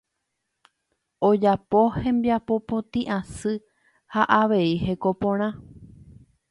Ojapo 1.27 1.81
hembiapo 1.97 2.57
potĩ 2.73 3.03
asy 3.19 3.53
ha 4.17 4.23
avei 4.41 4.67
heko 4.87 5.17
porã. 5.21 5.55